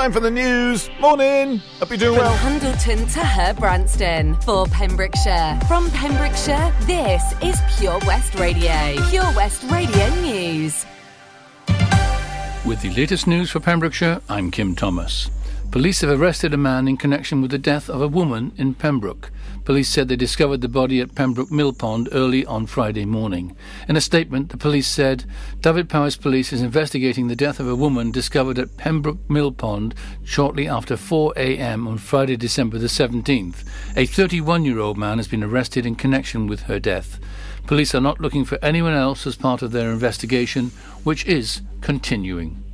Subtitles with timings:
[0.00, 0.88] Time for the news.
[0.98, 1.58] Morning.
[1.78, 2.36] Hope you're doing From well.
[2.38, 5.60] Hundleton to Herbrandston for Pembrokeshire.
[5.68, 8.94] From Pembrokeshire, this is Pure West Radio.
[9.10, 10.86] Pure West Radio News.
[12.64, 15.28] With the latest news for Pembrokeshire, I'm Kim Thomas.
[15.70, 19.30] Police have arrested a man in connection with the death of a woman in Pembroke.
[19.64, 23.54] Police said they discovered the body at Pembroke Mill Pond early on Friday morning.
[23.86, 25.26] In a statement, the police said
[25.60, 29.94] Dyfed-Powys Police is investigating the death of a woman discovered at Pembroke Mill Pond
[30.24, 31.86] shortly after 4 a.m.
[31.86, 33.62] on Friday, December the 17th.
[33.96, 37.20] A 31 year old man has been arrested in connection with her death.
[37.68, 40.72] Police are not looking for anyone else as part of their investigation,
[41.04, 42.64] which is continuing.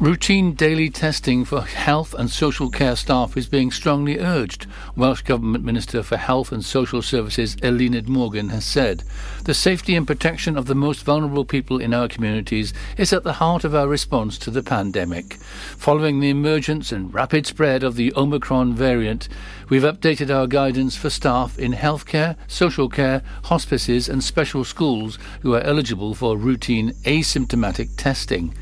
[0.00, 4.66] Routine daily testing for health and social care staff is being strongly urged,
[4.96, 9.04] Welsh Government Minister for Health and Social Services Eluned Morgan has said.
[9.44, 13.34] The safety and protection of the most vulnerable people in our communities is at the
[13.34, 15.34] heart of our response to the pandemic.
[15.78, 19.28] Following the emergence and rapid spread of the Omicron variant,
[19.68, 25.54] we've updated our guidance for staff in healthcare, social care, hospices, and special schools who
[25.54, 28.52] are eligible for routine asymptomatic testing.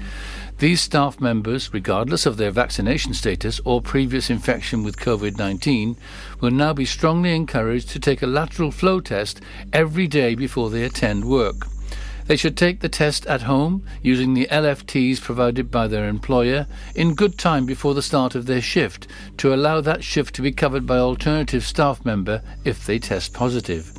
[0.63, 5.97] These staff members, regardless of their vaccination status or previous infection with COVID 19,
[6.41, 9.41] will now be strongly encouraged to take a lateral flow test
[9.73, 11.67] every day before they attend work.
[12.29, 17.17] They should take the test at home using the LFTs provided by their employer in
[17.17, 20.87] good time before the start of their shift to allow that shift to be covered
[20.87, 23.93] by alternative staff member if they test positive.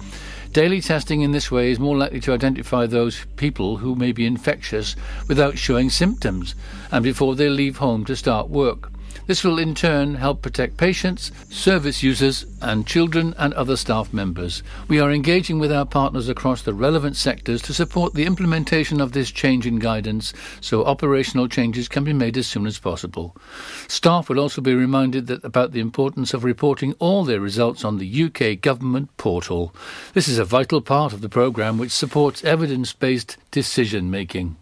[0.53, 4.27] Daily testing in this way is more likely to identify those people who may be
[4.27, 4.95] infectious
[5.27, 6.53] without showing symptoms
[6.91, 8.91] and before they leave home to start work.
[9.25, 14.63] This will in turn help protect patients, service users, and children and other staff members.
[14.89, 19.13] We are engaging with our partners across the relevant sectors to support the implementation of
[19.13, 23.35] this change in guidance so operational changes can be made as soon as possible.
[23.87, 28.23] Staff will also be reminded about the importance of reporting all their results on the
[28.23, 29.73] UK government portal.
[30.13, 34.57] This is a vital part of the programme which supports evidence-based decision making.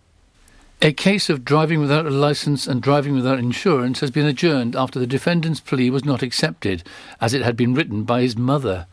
[0.84, 4.98] A case of driving without a licence and driving without insurance has been adjourned after
[4.98, 6.84] the defendant's plea was not accepted,
[7.20, 8.88] as it had been written by his mother.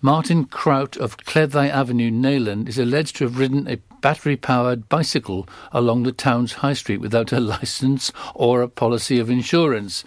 [0.00, 5.48] Martin Kraut of Cleddau Avenue, Neyland, is alleged to have ridden a battery powered bicycle
[5.72, 10.04] along the town's high street without a licence or a policy of insurance.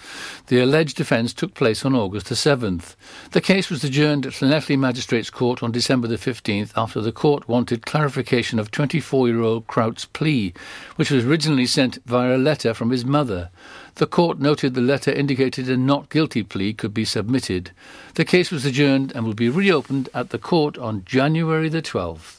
[0.50, 2.96] The alleged offence took place on August the 7th.
[3.32, 7.48] The case was adjourned at Llanelli Magistrates Court on December the 15th after the court
[7.48, 10.54] wanted clarification of 24 year old Kraut's plea,
[10.98, 13.50] which was originally sent via a letter from his mother.
[13.96, 17.72] The court noted the letter indicated a not guilty plea could be submitted.
[18.14, 22.37] The case was adjourned and will be reopened at the court on January the 12th.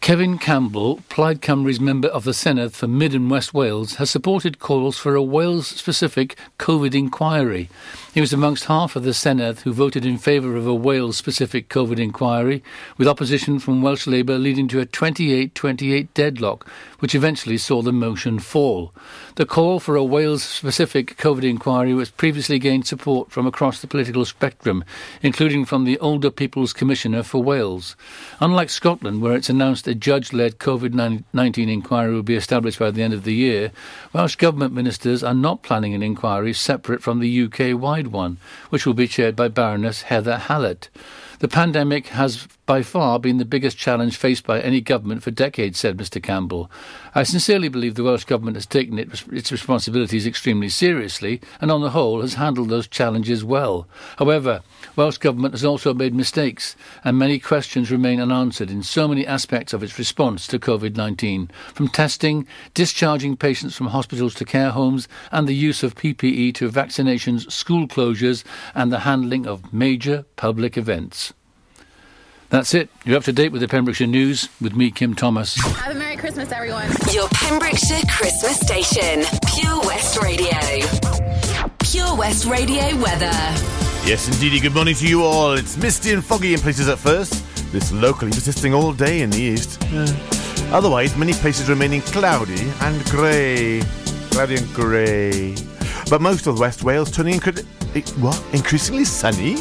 [0.00, 4.58] Cefin Campbell, Plaid Cymru's member of the Senedd for Mid and West Wales, has supported
[4.58, 7.68] calls for a Wales-specific COVID inquiry.
[8.12, 12.00] He was amongst half of the Senedd who voted in favour of a Wales-specific COVID
[12.00, 12.64] inquiry,
[12.96, 16.66] with opposition from Welsh Labour leading to a 28-28 deadlock,
[16.98, 18.92] which eventually saw the motion fall.
[19.36, 24.24] The call for a Wales-specific COVID inquiry was previously gained support from across the political
[24.24, 24.82] spectrum,
[25.22, 27.94] including from the Older People's Commissioner for Wales.
[28.40, 33.12] Unlike Scotland, where it's announced a judge-led COVID-19 inquiry will be established by the end
[33.12, 33.72] of the year,
[34.12, 38.94] Welsh Government ministers are not planning an inquiry separate from the UK-wide one, which will
[38.94, 40.88] be chaired by Baroness Heather Hallett.
[41.40, 45.76] The pandemic has by far been the biggest challenge faced by any government for decades,
[45.76, 46.70] said Mr Campbell.
[47.16, 51.80] I sincerely believe the Welsh Government has taken it, its responsibilities extremely seriously and, on
[51.80, 53.88] the whole, has handled those challenges well.
[54.18, 54.62] However,
[54.94, 59.72] Welsh Government has also made mistakes, and many questions remain unanswered in so many aspects
[59.72, 65.08] of its response to COVID 19, from testing, discharging patients from hospitals to care homes,
[65.32, 68.44] and the use of PPE to vaccinations, school closures,
[68.76, 71.32] and the handling of major public events.
[72.50, 72.90] That's it.
[73.04, 75.54] You're up to date with the Pembrokeshire News with me, Kim Thomas.
[75.54, 76.90] Have a Merry Christmas, everyone.
[77.12, 79.24] Your Pembrokeshire Christmas station,
[79.54, 80.58] Pure West Radio.
[81.78, 83.30] Pure West Radio weather.
[84.04, 84.58] Yes, indeedy.
[84.58, 85.52] Good morning to you all.
[85.52, 87.34] It's misty and foggy in places at first.
[87.70, 89.80] This locally persisting all day in the east.
[89.92, 90.08] Uh,
[90.72, 93.80] otherwise, many places remaining cloudy and grey.
[94.32, 95.54] Cloudy and grey.
[96.10, 97.64] But most of West Wales turning incre-
[97.94, 98.42] eh, what?
[98.52, 99.54] increasingly sunny.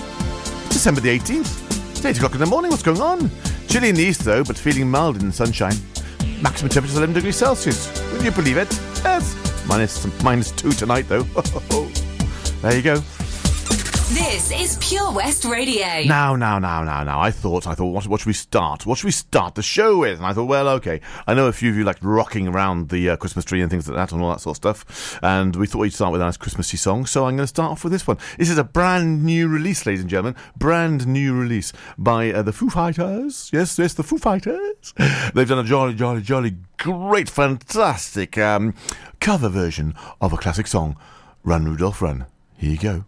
[0.70, 1.69] December the 18th.
[2.00, 2.72] It's 8 o'clock in the morning.
[2.72, 3.30] What's going on?
[3.68, 5.76] Chilly in the east, though, but feeling mild in the sunshine.
[6.42, 7.92] Maximum temperature is 11 degrees Celsius.
[8.14, 8.72] Would you believe it?
[9.04, 9.36] Yes.
[9.68, 11.24] Minus, minus 2 tonight, though.
[12.62, 13.04] there you go.
[14.10, 16.02] This is Pure West Radio.
[16.08, 17.20] Now, now, now, now, now.
[17.20, 18.88] I thought, I thought, what, what should we start?
[18.88, 20.18] What should we start the show with?
[20.18, 21.00] And I thought, well, okay.
[21.28, 23.88] I know a few of you like rocking around the uh, Christmas tree and things
[23.88, 25.20] like that and all that sort of stuff.
[25.22, 27.06] And we thought we'd start with a nice Christmassy song.
[27.06, 28.18] So I'm going to start off with this one.
[28.40, 30.36] This is a brand new release, ladies and gentlemen.
[30.58, 33.52] Brand new release by uh, the Foo Fighters.
[33.54, 34.92] Yes, yes, the Foo Fighters.
[35.36, 38.74] They've done a jolly, jolly, jolly, great, fantastic um,
[39.20, 40.98] cover version of a classic song,
[41.44, 42.26] Run Rudolph Run.
[42.58, 43.06] Here you go.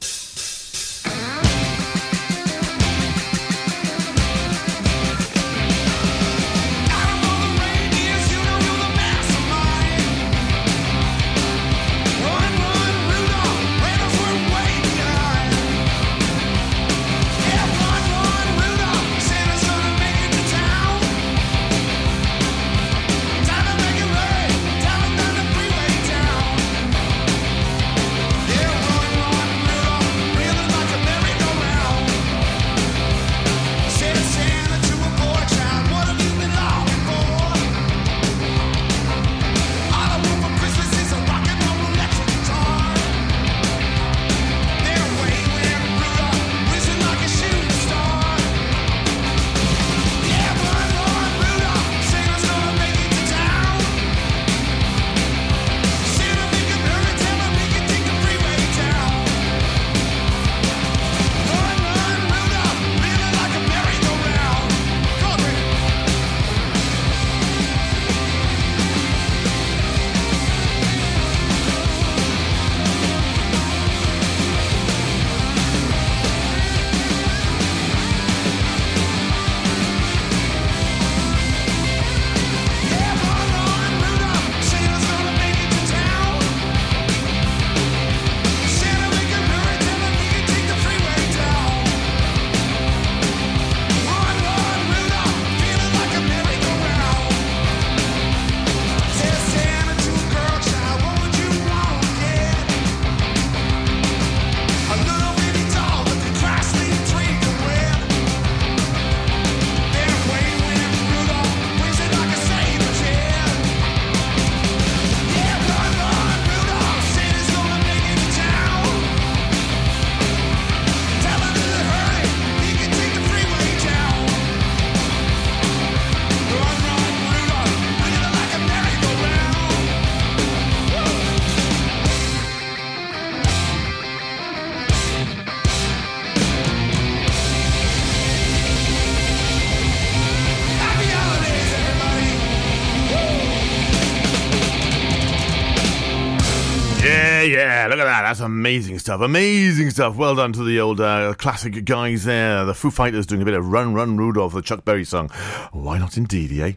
[147.97, 148.21] Look at that.
[148.21, 149.21] That's amazing stuff.
[149.21, 150.15] Amazing stuff.
[150.15, 152.65] Well done to the old uh, classic guys there.
[152.65, 155.29] The Foo Fighters doing a bit of Run, Run, Rudolph, the Chuck Berry song.
[155.71, 156.73] Why not indeed, eh?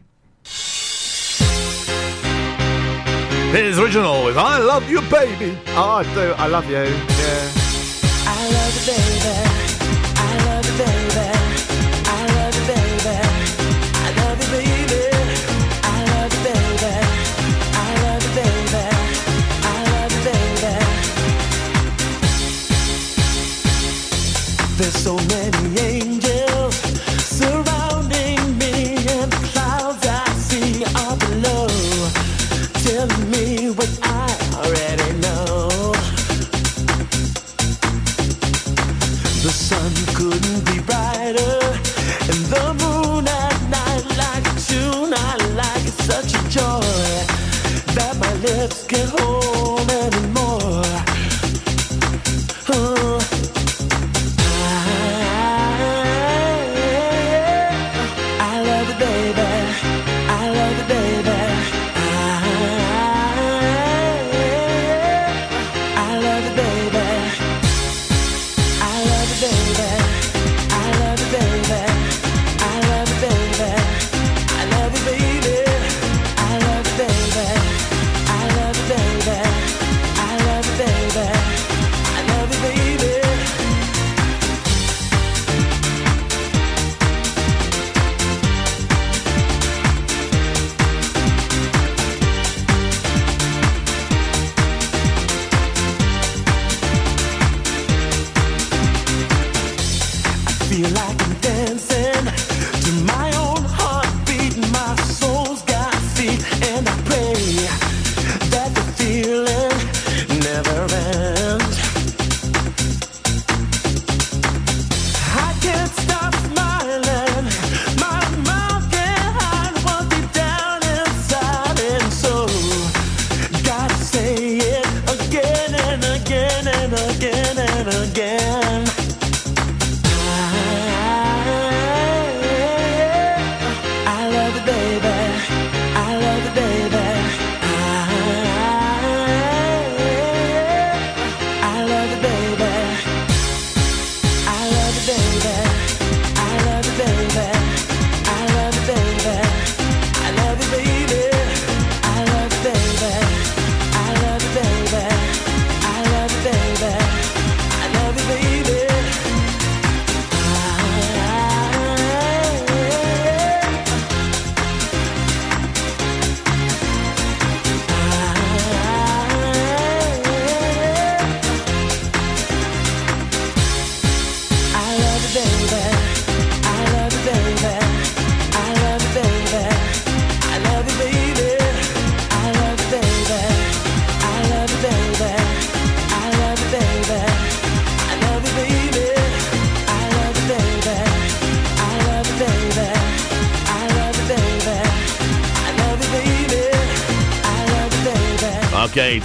[3.51, 5.57] Here's original with I Love You, Baby.
[5.69, 6.33] Oh, I do.
[6.33, 6.83] I love you.
[6.83, 7.64] Yeah.
[24.77, 25.94] There's so many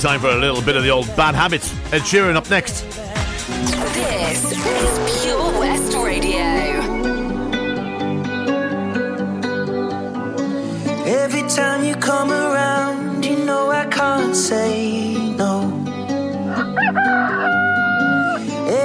[0.00, 1.74] time for a little bit of the old bad habits.
[1.92, 2.80] Ed Sheeran up next.
[3.92, 6.40] This is Pure West Radio.
[11.04, 15.68] Every time you come around, you know I can't say no.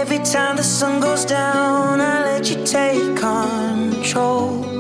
[0.02, 4.75] Every time the sun goes down, I let you take control.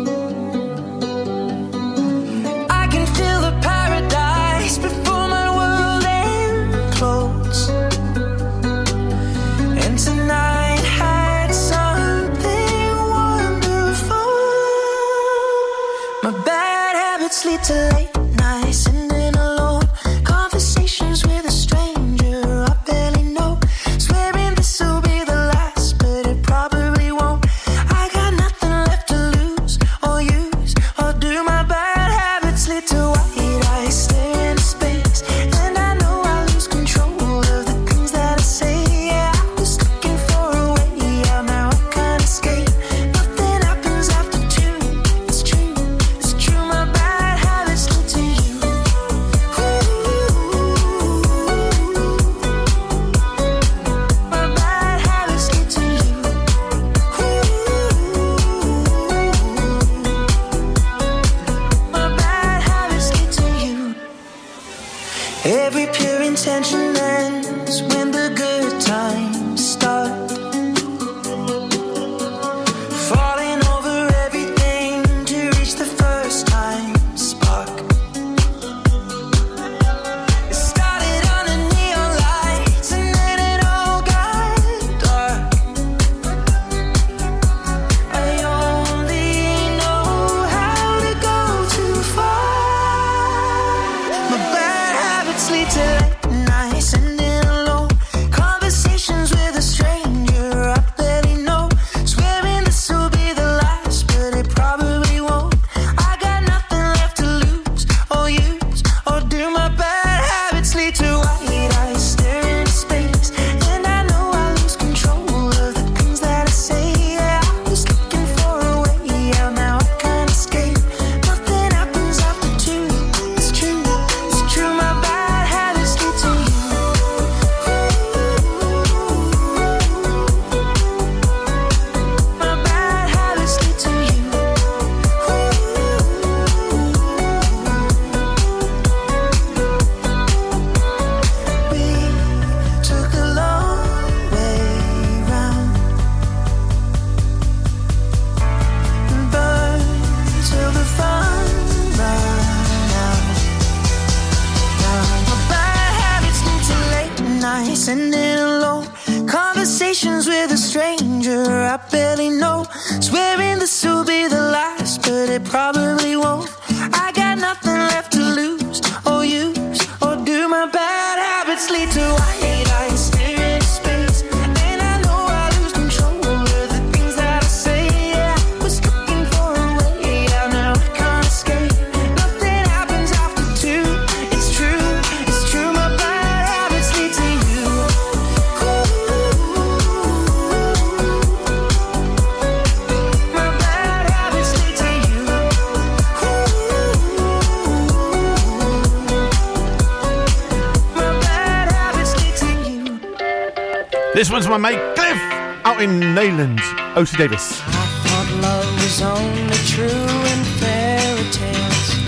[204.15, 205.19] This one's my mate Cliff
[205.65, 206.61] out in Neyland,
[206.95, 207.17] O.C.
[207.17, 207.59] Davis.
[207.59, 209.01] He's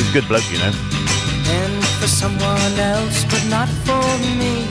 [0.10, 0.72] a good bloke, you know.
[1.52, 4.08] And for someone else, but not for
[4.40, 4.64] me.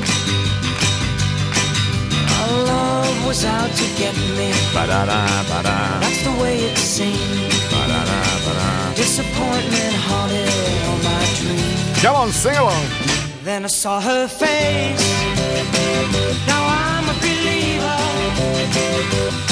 [2.41, 4.55] Our love was out to get me.
[4.73, 6.01] Ba-da-da, ba-da.
[6.01, 7.53] That's the way it seemed.
[7.71, 8.95] Ba-da-da, ba-da.
[8.95, 10.49] Disappointment haunted
[10.89, 12.01] all my dreams.
[12.01, 12.87] Come on, sing along.
[13.45, 15.05] Then I saw her face.
[16.47, 16.96] Now I
[18.39, 19.46] Música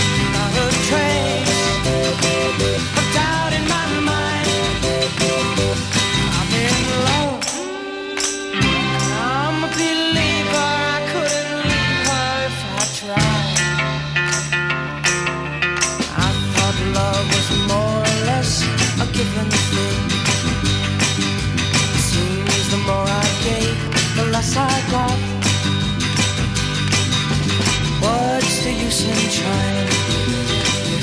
[29.45, 29.89] time,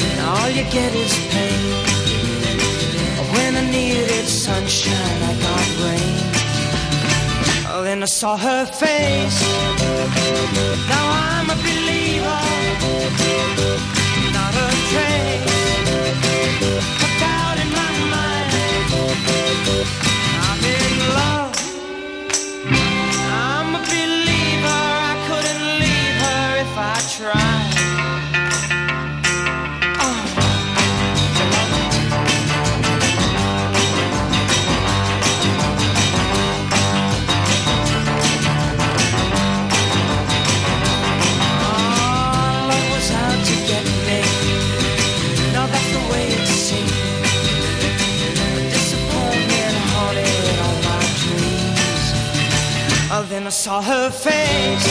[0.07, 1.61] and all you get is pain.
[3.33, 6.17] When I needed sunshine, I got rain.
[7.83, 9.39] Then I saw her face.
[10.93, 12.41] Now I'm a believer,
[14.37, 15.57] not a trace.
[17.01, 18.51] Put out in my mind,
[20.47, 21.50] I'm in love.
[53.61, 54.90] Saw her face.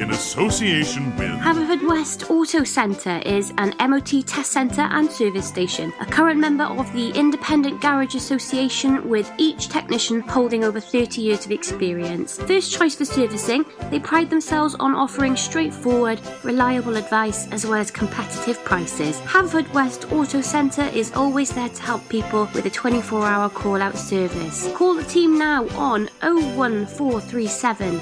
[0.00, 1.30] in association with.
[1.40, 6.92] Haverfordwest Auto Centre is an MOT test centre and service station, a current member of
[6.92, 12.38] the Independent Garage Association with each technician holding over 30 years of experience.
[12.38, 17.90] First choice for servicing, they pride themselves on offering straightforward, reliable advice as well as
[17.90, 19.20] competitive prices.
[19.20, 23.96] Haverfordwest Auto Centre is always there to help people with a 24 hour call out
[23.96, 24.70] service.
[24.74, 28.00] Call the team now on 01437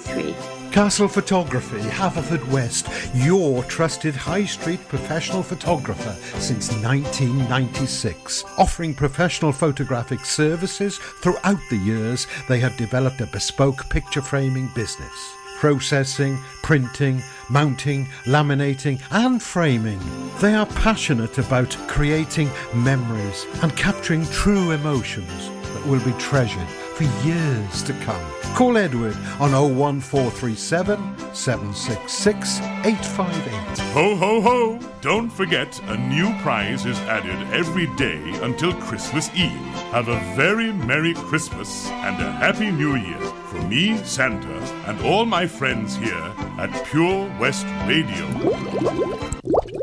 [0.00, 0.60] 762323.
[0.72, 8.44] Castle Photography, Haverfordwest, your trusted high street professional photographer since 1996.
[8.56, 15.34] Offering professional photographic services throughout the years, they have developed a bespoke picture framing business.
[15.58, 20.00] Processing, printing, mounting, laminating, and framing.
[20.38, 26.68] They are passionate about creating memories and capturing true emotions that will be treasured
[27.00, 28.22] for years to come.
[28.54, 33.78] Call Edward on 01437 766 858.
[33.94, 34.78] Ho, ho, ho!
[35.00, 39.50] Don't forget, a new prize is added every day until Christmas Eve.
[39.92, 45.24] Have a very Merry Christmas and a Happy New Year from me, Santa, and all
[45.24, 49.29] my friends here at Pure West Radio.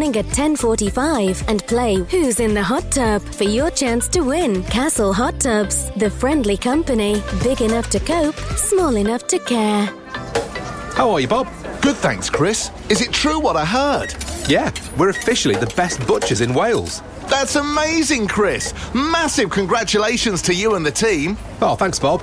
[0.00, 4.62] at 10:45 and play Who's in the Hot Tub for your chance to win.
[4.64, 9.86] Castle Hot Tubs, the friendly company, big enough to cope, small enough to care.
[10.94, 11.48] How are you, Bob?
[11.82, 12.70] Good, thanks, Chris.
[12.88, 14.14] Is it true what I heard?
[14.48, 17.02] Yeah, we're officially the best butchers in Wales.
[17.28, 18.72] That's amazing, Chris.
[18.94, 21.36] Massive congratulations to you and the team.
[21.60, 22.22] Oh, thanks, Bob.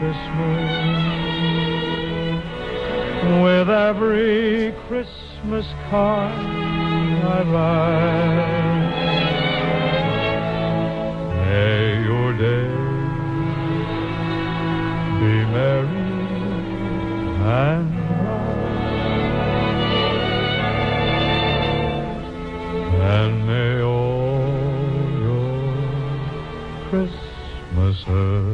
[0.00, 0.72] Christmas
[3.42, 8.96] with every Christmas card I write.
[11.36, 12.70] May your day
[15.20, 16.08] be merry
[17.44, 17.88] and
[18.22, 18.64] bright,
[23.18, 24.48] and may all
[25.20, 25.52] your
[26.88, 28.49] Christmases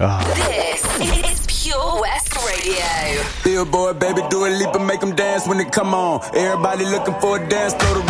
[0.00, 0.80] This
[1.28, 3.22] is Pure West Radio.
[3.44, 6.22] Billboard, baby, Dua Lipa and make them dance when it come on.
[6.34, 8.09] Everybody looking for a dance throw to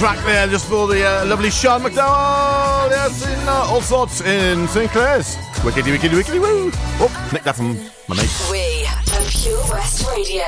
[0.00, 2.88] track there just for the uh, lovely Sean McDowell.
[2.88, 4.90] Yes, in uh, all sorts in St.
[4.90, 5.36] Clears.
[5.60, 6.70] Wickedy, wickedy, wickedy, woo.
[6.98, 7.74] Oh, Nick Duffin,
[8.08, 8.48] my mate.
[8.50, 10.42] We are Pure West Radio.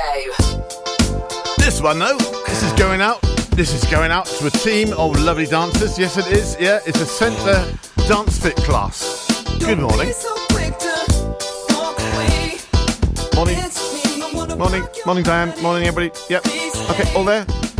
[1.59, 3.21] This one, though, this is going out.
[3.51, 5.99] This is going out to a team of lovely dancers.
[5.99, 6.57] Yes, it is.
[6.59, 9.29] Yeah, it's a centre dance fit class.
[9.59, 10.11] Good morning.
[13.35, 14.57] Morning.
[14.57, 14.87] Morning.
[15.05, 15.61] Morning, Diane.
[15.61, 16.11] Morning, everybody.
[16.27, 16.47] Yep.
[16.89, 17.45] Okay, all there.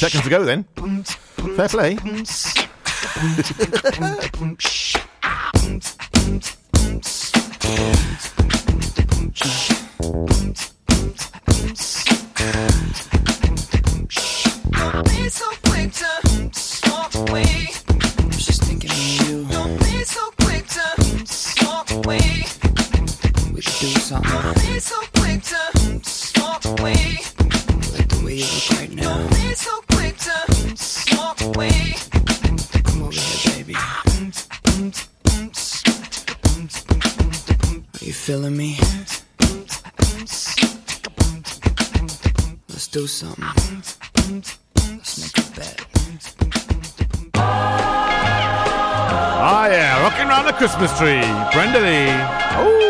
[0.00, 0.64] seconds to go then.
[1.56, 1.98] Fair play.
[42.90, 43.44] do something.
[44.96, 45.86] Let's make a bet.
[49.42, 51.20] Oh, yeah, rocking around the Christmas tree.
[51.52, 52.10] Brenda Lee.
[52.58, 52.89] Oh.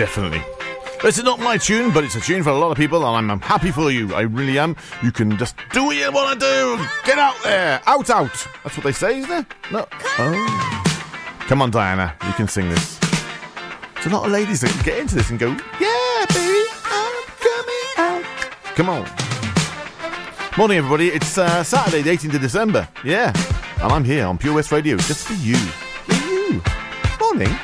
[0.00, 0.42] Definitely.
[1.04, 3.30] It's not my tune, but it's a tune for a lot of people, and I'm,
[3.30, 4.14] I'm happy for you.
[4.14, 4.74] I really am.
[5.02, 6.86] You can just do what you want to do.
[7.04, 7.82] Get out there.
[7.86, 8.46] Out, out.
[8.64, 9.46] That's what they say, isn't it?
[9.70, 9.86] No.
[9.92, 11.36] Oh.
[11.40, 12.14] Come on, Diana.
[12.26, 12.98] You can sing this.
[13.96, 17.92] There's a lot of ladies that get into this and go, yeah, baby, I'm coming
[17.98, 18.24] out.
[18.74, 19.06] Come on.
[20.56, 21.08] Morning, everybody.
[21.08, 22.88] It's uh, Saturday, the 18th of December.
[23.04, 23.34] Yeah.
[23.82, 25.56] And I'm here on Pure West Radio just for you.
[25.56, 26.62] For you.
[27.20, 27.54] Morning.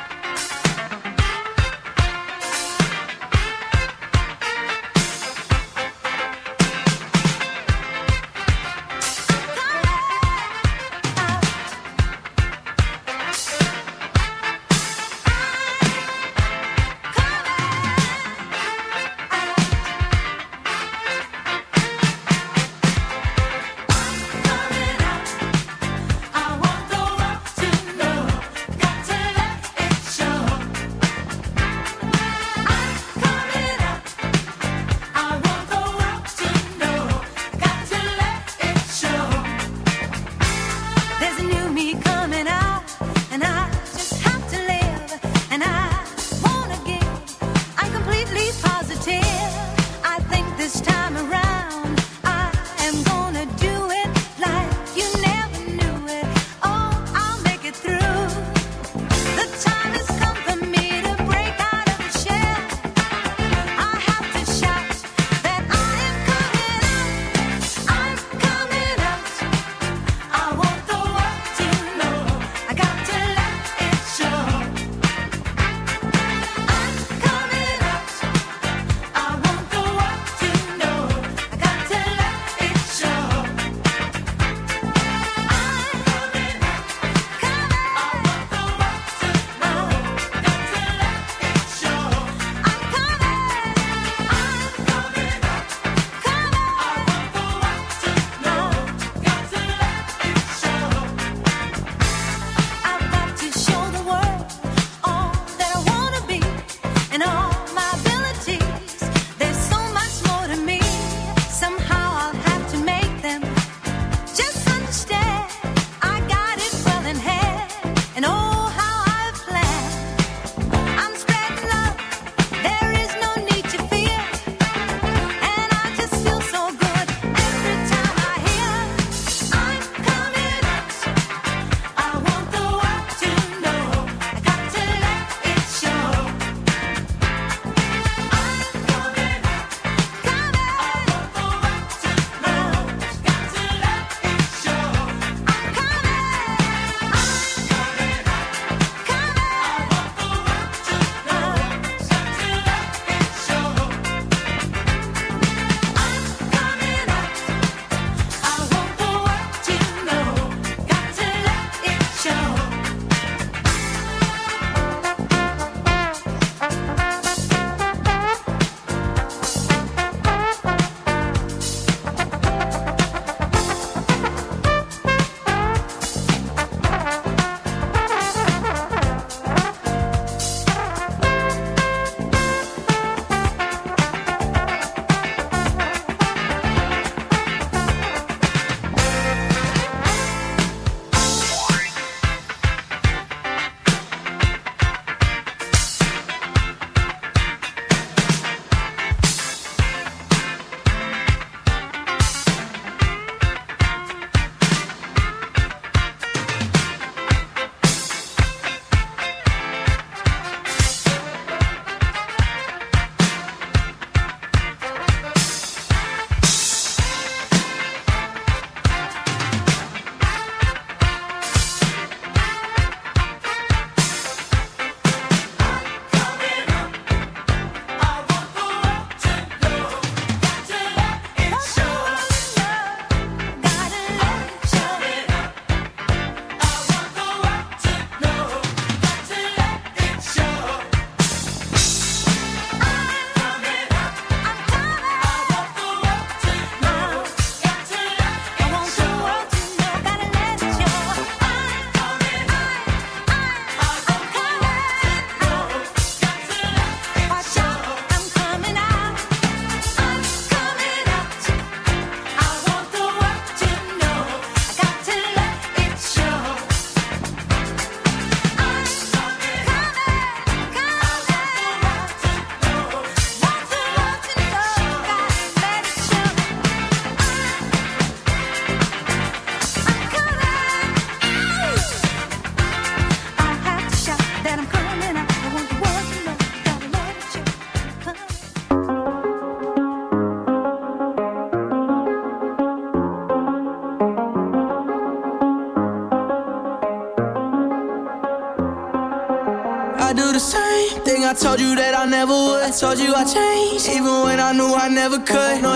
[305.27, 305.66] 可以。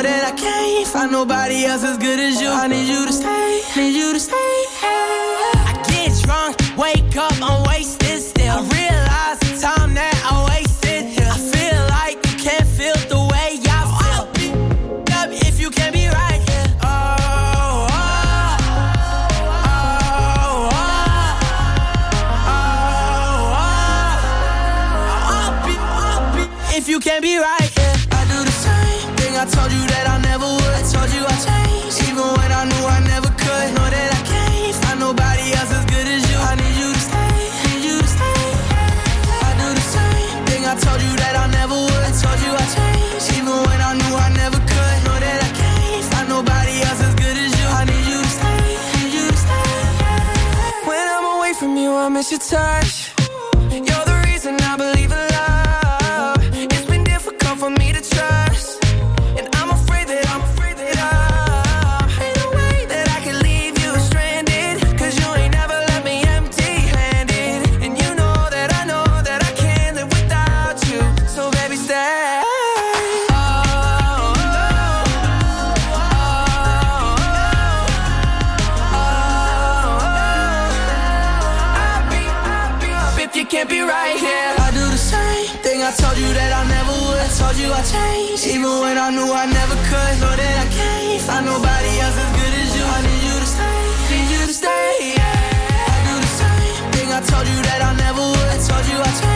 [85.92, 87.30] I told you that I never would.
[87.36, 90.14] Told you I changed, even when I knew I never could.
[90.24, 92.84] Know that I can't find nobody else as good as you.
[92.88, 95.20] I need you to stay, need you to stay.
[95.20, 95.92] Yeah.
[95.92, 97.12] I do the same thing.
[97.12, 98.58] I told you that I never would.
[98.64, 99.31] Told you I changed,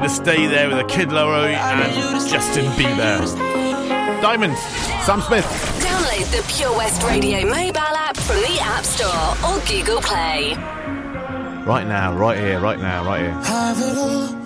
[0.00, 3.18] bit of stay there with a Kid Laroi and Justin Bieber.
[4.20, 4.60] Diamonds,
[5.06, 5.46] Sam Smith.
[5.80, 10.52] Download the Pure West Radio mobile app from the App Store or Google Play.
[11.64, 14.45] Right now, right here, right now, right here.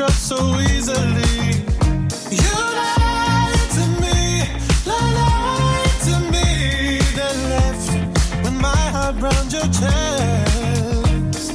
[0.00, 1.36] trust so easily.
[2.42, 4.18] You lied to me,
[4.86, 6.48] lied to me,
[7.18, 7.86] then left
[8.44, 11.52] with my heart round your chest.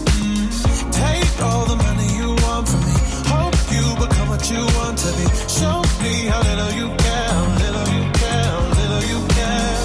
[1.02, 2.96] Take all the money you want from me.
[3.34, 5.26] Hope you become what you want to be.
[5.58, 9.76] Show me how little you care, little you care, little you care.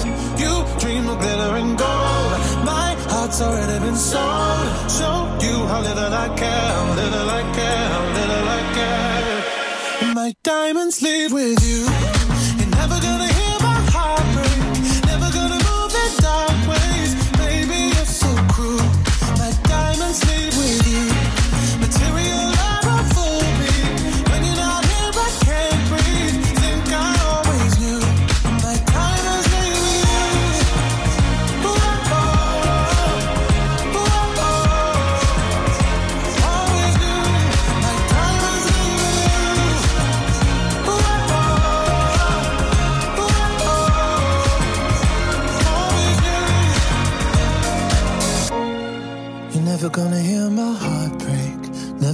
[0.41, 2.31] You dream of glitter and gold.
[2.71, 4.65] My heart's already been sold.
[4.97, 7.50] Show you how little I care, little I care,
[11.01, 11.60] leave with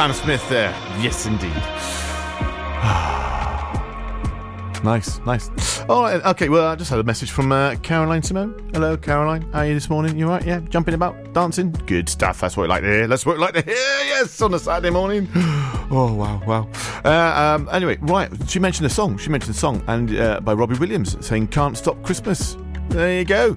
[0.00, 0.70] Sam Smith there.
[0.98, 1.52] Yes, indeed.
[4.82, 5.82] nice, nice.
[5.90, 6.48] All right, okay.
[6.48, 8.70] Well, I just had a message from uh, Caroline Simone.
[8.72, 9.42] Hello, Caroline.
[9.52, 10.16] How are you this morning?
[10.16, 10.42] You right?
[10.42, 11.72] Yeah, jumping about, dancing.
[11.84, 12.40] Good stuff.
[12.40, 13.06] That's what we like to hear.
[13.08, 13.74] That's what we like to hear.
[13.74, 15.28] Yes, on a Saturday morning.
[15.92, 16.68] Oh wow, wow.
[17.04, 18.30] Uh, um, anyway, right.
[18.48, 19.18] She mentioned a song.
[19.18, 22.56] She mentioned a song, and uh, by Robbie Williams, saying "Can't Stop Christmas."
[22.90, 23.56] There you go.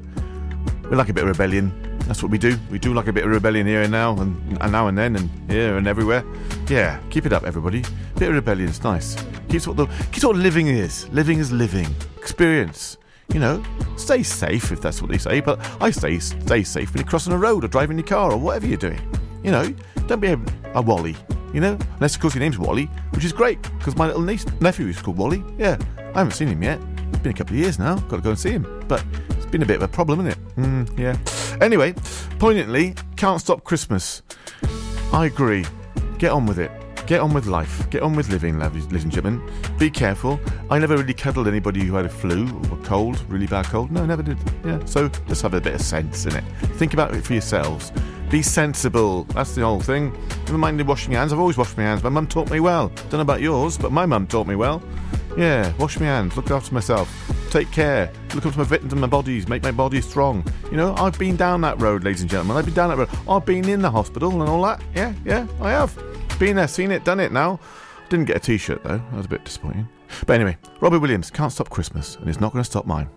[0.89, 1.82] We like a bit of rebellion.
[2.07, 2.57] That's what we do.
[2.69, 5.15] We do like a bit of rebellion here and now, and, and now and then,
[5.15, 6.23] and here and everywhere.
[6.67, 7.83] Yeah, keep it up, everybody.
[8.15, 9.15] Bit of rebellion is nice.
[9.49, 11.07] Keeps what the keeps what living is.
[11.09, 11.87] Living is living.
[12.17, 12.97] Experience.
[13.33, 13.63] You know,
[13.95, 15.39] stay safe if that's what they say.
[15.39, 18.37] But I say stay safe when you're crossing a road or driving your car or
[18.37, 19.01] whatever you're doing.
[19.43, 19.73] You know,
[20.07, 20.39] don't be a,
[20.73, 21.15] a Wally.
[21.53, 24.45] You know, unless of course your name's Wally, which is great because my little niece
[24.59, 25.43] nephew is called Wally.
[25.57, 26.79] Yeah, I haven't seen him yet.
[27.23, 27.95] Been a couple of years now.
[27.95, 28.83] Got to go and see him.
[28.89, 30.55] But it's been a bit of a problem, isn't it?
[30.57, 31.17] Mm, yeah.
[31.63, 31.93] Anyway,
[32.37, 34.21] poignantly, can't stop Christmas.
[35.13, 35.65] I agree.
[36.17, 36.69] Get on with it.
[37.07, 37.89] Get on with life.
[37.89, 39.41] Get on with living, ladies and gentlemen.
[39.79, 40.37] Be careful.
[40.69, 43.89] I never really cuddled anybody who had a flu or a cold, really bad cold.
[43.89, 44.37] No, never did.
[44.65, 44.83] Yeah.
[44.83, 46.43] So just have a bit of sense in it.
[46.75, 47.93] Think about it for yourselves.
[48.29, 49.23] Be sensible.
[49.25, 50.11] That's the whole thing.
[50.45, 51.31] Never mind washing your hands.
[51.31, 52.03] I've always washed my hands.
[52.03, 52.89] My mum taught me well.
[52.89, 54.81] Don't know about yours, but my mum taught me well.
[55.37, 56.35] Yeah, wash my hands.
[56.37, 57.09] Look after myself.
[57.49, 58.11] Take care.
[58.33, 59.47] Look after my victims and my bodies.
[59.47, 60.45] Make my body strong.
[60.71, 62.57] You know, I've been down that road, ladies and gentlemen.
[62.57, 63.09] I've been down that road.
[63.27, 64.81] I've been in the hospital and all that.
[64.95, 65.95] Yeah, yeah, I have.
[66.39, 67.59] Been there, seen it, done it now.
[68.09, 68.97] Didn't get a t shirt though.
[68.97, 69.87] That was a bit disappointing.
[70.27, 73.09] But anyway, Robbie Williams can't stop Christmas, and it's not going to stop mine.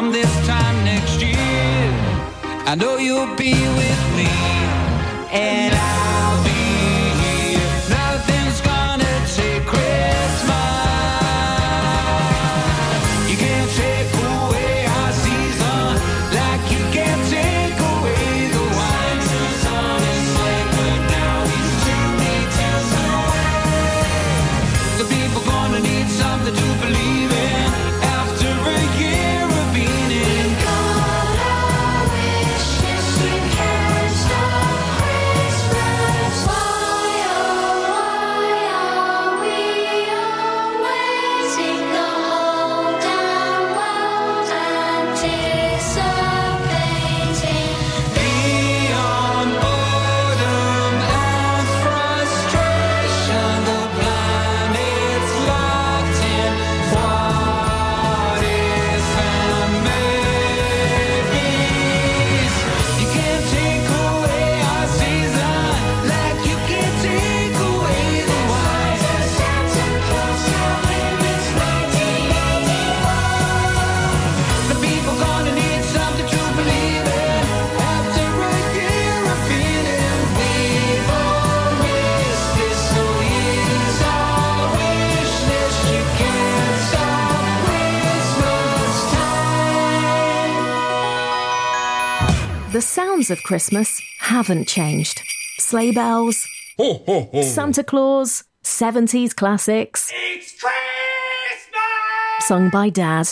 [0.00, 1.36] Come this time next year?
[2.70, 4.30] I know you'll be with me,
[5.30, 5.99] and I'll
[92.80, 95.20] the sounds of Christmas haven't changed.
[95.58, 100.10] Sleigh bells, Santa Claus, 70s classics.
[100.14, 102.46] It's Christmas!
[102.46, 103.28] Sung by Dad.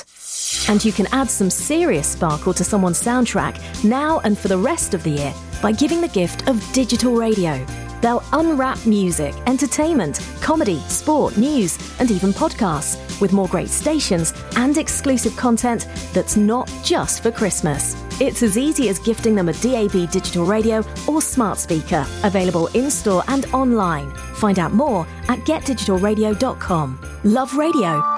[0.69, 4.93] And you can add some serious sparkle to someone's soundtrack now and for the rest
[4.93, 7.65] of the year by giving the gift of digital radio.
[8.03, 14.77] They'll unwrap music, entertainment, comedy, sport, news, and even podcasts with more great stations and
[14.77, 17.97] exclusive content that's not just for Christmas.
[18.21, 22.91] It's as easy as gifting them a DAB digital radio or smart speaker, available in
[22.91, 24.11] store and online.
[24.35, 26.99] Find out more at getdigitalradio.com.
[27.25, 28.18] Love radio.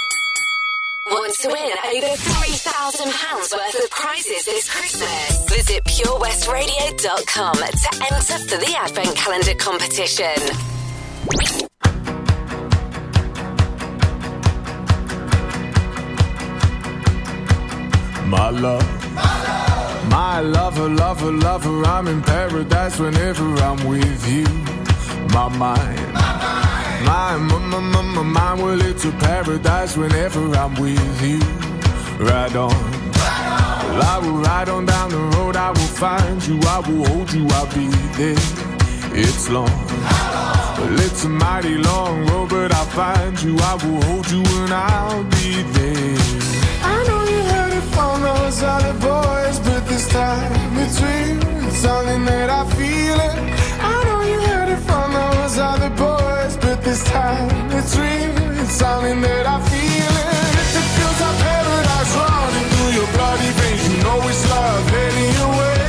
[1.41, 5.49] To win over £3,000 worth of prizes this Christmas?
[5.49, 10.37] Visit purewestradio.com to enter for the Advent Calendar competition.
[18.29, 18.85] My love.
[20.11, 24.45] My lover, lover, lover, I'm in paradise whenever I'm with you.
[25.33, 26.13] My mind.
[26.13, 26.40] My,
[27.05, 31.39] my, my, my, my mind, well, it's a paradise whenever I'm with you.
[32.25, 33.01] Ride on.
[33.91, 37.33] Well, I will ride on down the road, I will find you, I will hold
[37.33, 37.87] you, I'll be
[38.17, 38.37] there.
[39.13, 39.69] It's long.
[40.77, 44.73] Well, it's a mighty long road, but I'll find you, I will hold you, and
[44.73, 46.17] I'll be there.
[46.83, 51.67] I know you heard it from those other boys, but this time real.
[51.67, 53.37] It's something that I feel it.
[53.93, 56.20] I know you heard it from those other boys,
[56.83, 58.61] this time it's real.
[58.61, 60.53] It's something that I feel it.
[60.61, 65.31] If it feels like paradise running through your bloody veins, you know it's love heading
[65.39, 65.85] your way.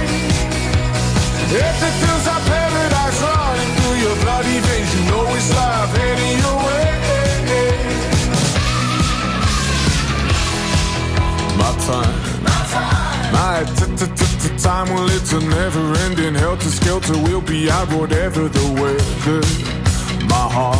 [1.53, 6.37] If it feels like paradise running through your bloody veins, you know it's love heading
[6.45, 6.91] your way.
[11.61, 12.17] My time.
[13.33, 17.17] My t- t- t- t- time, well, it's a never ending helter skelter.
[17.25, 19.82] We'll be out whatever the weather.
[20.29, 20.79] My heart.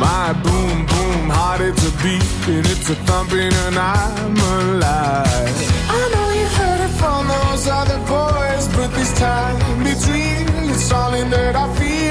[0.00, 5.56] My boom boom heart, it's a beat and it's a thumping, and I'm alive.
[5.88, 9.56] I know you heard it from those other boys, but this time
[9.86, 10.70] it's real.
[10.70, 12.01] It's something that I feel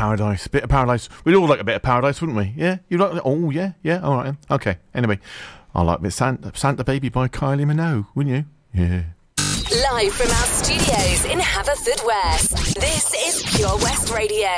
[0.00, 1.10] paradise, bit of paradise.
[1.24, 2.54] We'd all like a bit of paradise, wouldn't we?
[2.56, 3.20] Yeah, you like?
[3.22, 4.00] Oh, yeah, yeah.
[4.00, 4.78] All right, okay.
[4.94, 5.18] Anyway,
[5.74, 8.44] I like a bit Santa, Santa Baby by Kylie Minogue, wouldn't you?
[8.72, 9.02] Yeah.
[9.36, 14.48] Live from our studios in Haverford West, this is Pure West Radio.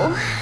[0.00, 0.37] Oh.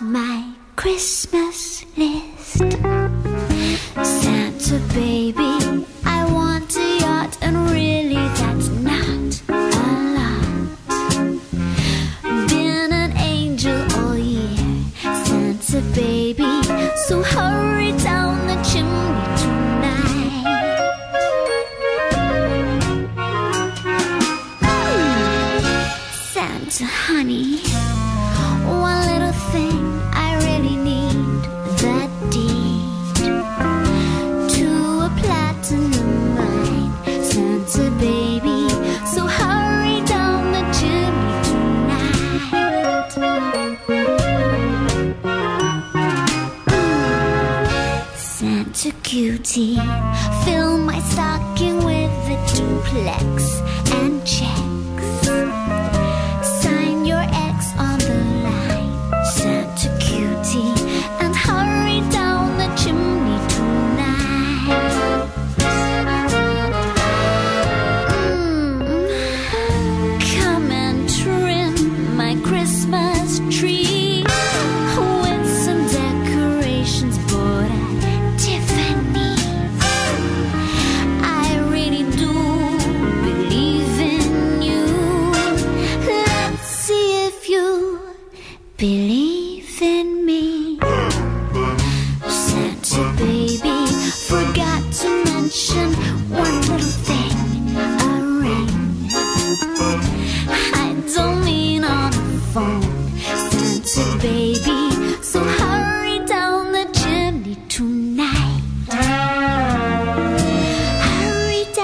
[0.00, 2.58] my Christmas list.
[4.02, 5.91] Santa baby.